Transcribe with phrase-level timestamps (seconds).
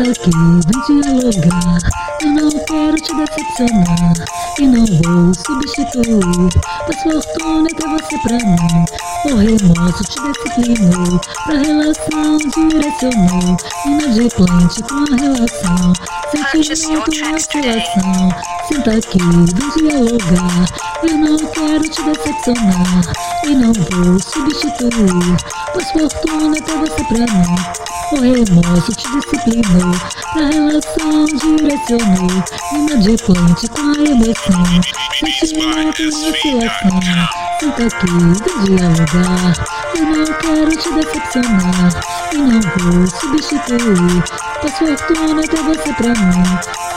[0.00, 1.78] Senta aqui, vem dialogar.
[2.22, 4.14] Eu não quero te decepcionar
[4.58, 6.48] e não vou substituir.
[6.86, 8.84] Pois fortuna é ter você pra mim.
[9.26, 13.56] O remorso te disciplinou, pra relação direcionou.
[13.84, 15.92] Inadimplente com a relação,
[16.30, 18.28] sentimento e oscilação.
[18.68, 20.64] Senta aqui, vem dialogar.
[21.02, 23.02] Eu não quero te decepcionar
[23.44, 25.36] e não vou substituir.
[25.74, 27.90] Pois fortuna é ter você pra mim.
[28.12, 29.89] O remorso te disciplinou,
[30.32, 34.64] pra relação direcionou, inadimplente com a emoção,
[35.18, 37.00] sentimento e oscilação.
[37.60, 39.52] Senta aqui, vem dialogar,
[39.96, 41.90] eu não quero te decepcionar,
[42.32, 44.24] e não vou substituir,
[44.60, 46.44] pois fortuna é ter você pra mim.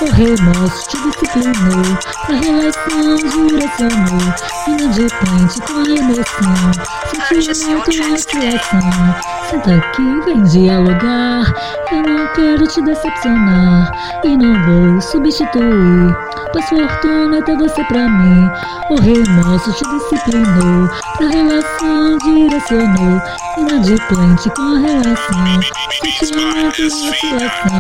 [0.02, 4.26] O remorso te disciplinou, pra relação direcionou,
[4.68, 6.72] inadimplente com a emoção,
[7.28, 9.43] sentimento e oscilação.
[9.54, 11.54] Senta aqui, vem dialogar.
[11.92, 13.92] Eu não quero te decepcionar
[14.24, 16.16] e não vou substituir.
[16.52, 18.50] Pois fortuna é ter você pra mim.
[18.90, 23.22] O remorso te disciplinou, pra relação direcionou.
[23.56, 25.62] Inadimplente com a relação,
[26.02, 27.80] sentimento e oscilação.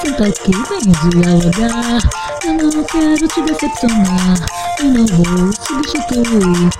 [0.00, 2.00] Senta aqui, vem dialogar.
[2.46, 4.38] Eu não quero te decepcionar
[4.80, 6.70] e não vou substituir.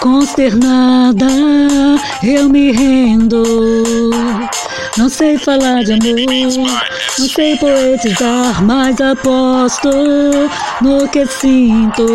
[0.00, 1.26] Consternada,
[2.22, 3.42] eu me rendo.
[4.96, 6.70] Não sei falar de amor,
[7.18, 9.90] não sei poetizar, mas aposto
[10.80, 12.06] no que sinto.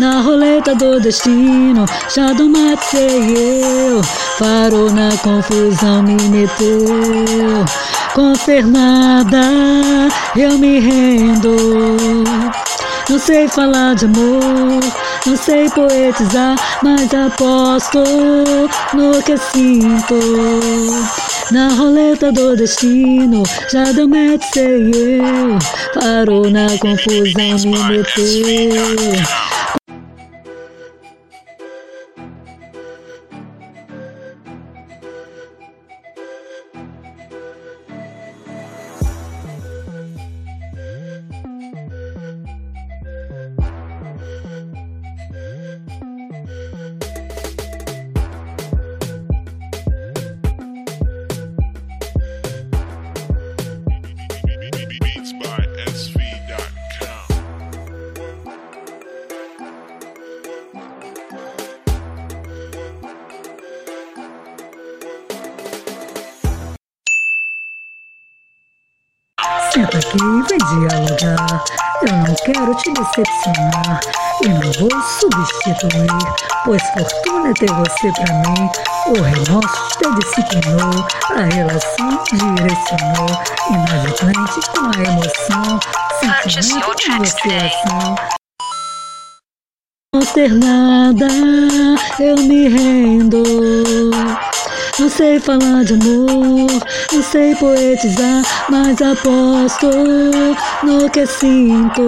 [0.00, 4.00] Na roleta do destino, já do matei eu.
[4.38, 7.64] Parou na confusão, me meteu.
[8.14, 9.42] Consternada,
[10.34, 11.56] eu me rendo.
[13.08, 14.80] Não sei falar de amor,
[15.26, 18.02] não sei poetizar, mas aposto
[18.94, 20.18] no que sinto.
[21.52, 25.58] Na roleta do destino, já deu match, sei eu.
[25.94, 29.22] Parou na confusão, me meteu.
[69.72, 71.64] Senta aqui, vem dialogar.
[72.02, 74.00] Eu não quero te decepcionar
[74.42, 76.06] e não vou substituir,
[76.64, 78.70] pois fortuna é ter você pra mim.
[79.06, 83.30] O remorso te disciplinou, a relação direcionou,
[83.70, 85.80] inadimplente com a emoção,
[86.20, 87.66] sentimento your e tracks today.
[87.66, 88.16] oscilação.
[90.14, 91.26] Consternada,
[92.18, 93.42] eu me rendo.
[94.98, 96.70] Não sei falar de amor,
[97.12, 99.90] não sei poetizar, mas aposto
[100.82, 102.06] no que sinto.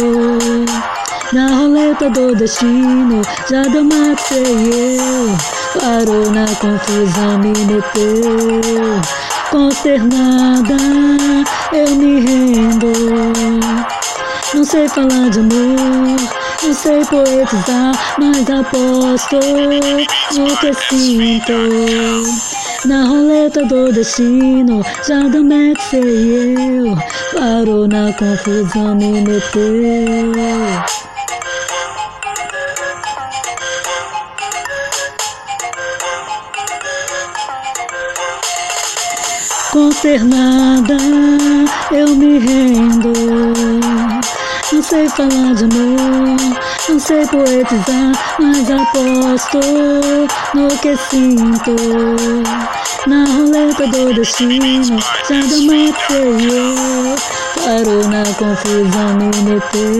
[1.34, 5.36] Na roleta do destino, já deu matei eu.
[5.78, 9.02] Parou na confusão, me meteu.
[9.50, 10.76] Consternada,
[11.74, 12.90] eu me rendo.
[14.54, 16.16] Não sei falar de amor,
[16.62, 19.36] não sei poetizar, mas aposto
[20.34, 22.57] no que sinto.
[22.88, 26.96] Na roleta do destino, já do match sei eu.
[27.34, 29.62] Parou na confusão, me meteu.
[39.70, 40.96] Consternada,
[41.92, 43.12] eu me rendo.
[44.88, 46.38] Sei falar de amor,
[46.88, 49.60] não sei poetizar, mas aposto
[50.54, 51.76] no que sinto.
[53.06, 54.98] Na roleta do destino,
[55.28, 57.16] já do matei eu.
[57.62, 59.98] Parou na confusão, me meteu.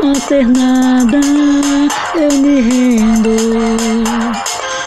[0.00, 1.20] Consternada,
[2.16, 3.36] eu me rendo.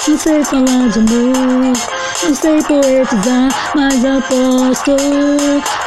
[0.08, 1.74] Não sei falar de amor,
[2.24, 4.96] não sei poetizar, mas aposto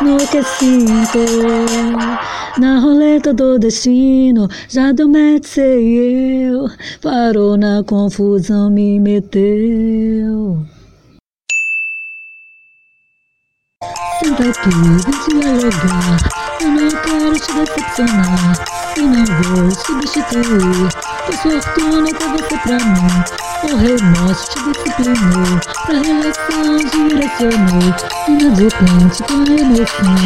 [0.02, 1.18] no que sinto.
[2.58, 6.68] Na roleta do destino, já deu match, sei eu.
[7.00, 10.64] Parou na confusão, me meteu.
[14.22, 16.18] Senta aqui, vem dialogar.
[16.60, 18.64] Eu não quero te decepcionar.
[18.96, 20.90] Eu não vou substituir.
[21.24, 23.49] Tua fortuna pra você pra mim.
[23.62, 25.60] O remorso te disciplinou.
[25.86, 27.94] Pra relação direcionou.
[28.28, 30.20] Inadvertente com a emoção.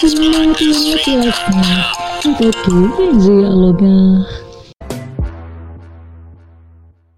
[0.00, 1.68] Sentimento e motivação.
[2.22, 4.49] Senta aqui, vem dialogar.